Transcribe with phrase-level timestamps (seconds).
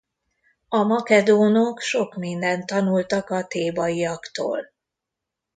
[0.69, 4.71] A makedónok sok mindent tanultak a thébaiaktól.